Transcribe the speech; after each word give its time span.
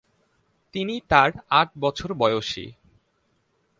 তিনি 0.73 0.95
তার 1.09 1.29
আট 1.51 1.69
বছর 1.79 2.09
বয়সী। 2.13 2.65